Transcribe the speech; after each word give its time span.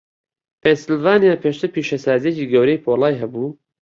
پێنسیلڤانیا 0.61 1.33
پێشتر 1.43 1.69
پیشەسازییەکی 1.75 2.49
گەورەی 2.51 2.81
پۆڵای 2.85 3.19
هەبوو. 3.21 3.49